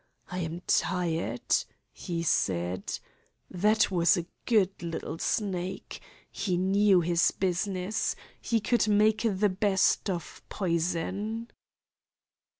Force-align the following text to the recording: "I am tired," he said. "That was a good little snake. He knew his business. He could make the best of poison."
"I 0.31 0.39
am 0.39 0.61
tired," 0.65 1.45
he 1.91 2.23
said. 2.23 2.97
"That 3.51 3.91
was 3.91 4.17
a 4.17 4.25
good 4.47 4.81
little 4.81 5.19
snake. 5.19 6.01
He 6.31 6.57
knew 6.57 7.01
his 7.01 7.29
business. 7.29 8.15
He 8.41 8.61
could 8.61 8.87
make 8.87 9.21
the 9.21 9.49
best 9.49 10.09
of 10.09 10.41
poison." 10.49 11.51